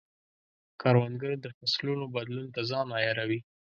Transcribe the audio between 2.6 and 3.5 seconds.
ځان عیاروي